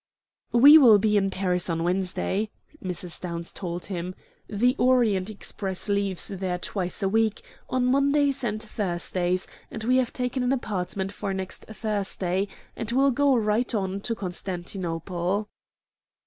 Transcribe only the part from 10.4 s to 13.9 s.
an apartment for next Thursday, and will go right